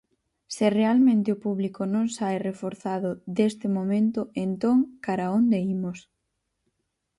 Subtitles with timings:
[0.55, 5.99] Se realmente o público non sae reforzado deste momento, entón, cara onde imos?